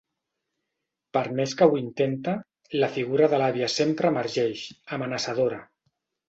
Per 1.17 1.21
més 1.39 1.51
que 1.59 1.67
ho 1.73 1.77
intenta, 1.81 2.33
la 2.85 2.89
figura 2.95 3.29
de 3.35 3.41
l'àvia 3.43 3.69
sempre 3.75 4.11
emergeix, 4.15 4.65
amenaçadora. 4.99 5.63